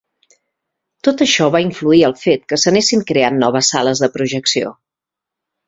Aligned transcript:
Tot 1.07 1.21
això 1.25 1.49
va 1.57 1.61
influir 1.65 2.01
al 2.09 2.17
fet 2.23 2.49
que 2.53 2.59
s'anessin 2.63 3.05
creant 3.13 3.39
noves 3.45 3.73
sales 3.77 4.05
de 4.07 4.13
projecció. 4.19 4.77